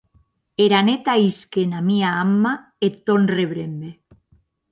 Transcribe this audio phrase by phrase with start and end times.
[0.63, 2.53] Era net ahisque ena mia anma
[2.85, 3.89] eth tòn rebrembe!